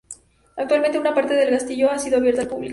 Actualmente 0.57 0.97
una 0.97 1.13
parte 1.13 1.35
del 1.35 1.51
castillo 1.51 1.91
ha 1.91 1.99
sido 1.99 2.17
abierta 2.17 2.41
al 2.41 2.47
público. 2.47 2.69